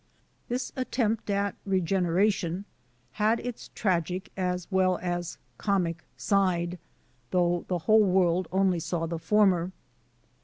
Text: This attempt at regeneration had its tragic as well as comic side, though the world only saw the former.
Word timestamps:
This 0.49 0.71
attempt 0.75 1.29
at 1.29 1.53
regeneration 1.63 2.65
had 3.11 3.39
its 3.39 3.69
tragic 3.75 4.31
as 4.35 4.65
well 4.71 4.97
as 4.99 5.37
comic 5.59 6.03
side, 6.17 6.79
though 7.29 7.65
the 7.67 7.77
world 7.77 8.47
only 8.51 8.79
saw 8.79 9.05
the 9.05 9.19
former. 9.19 9.71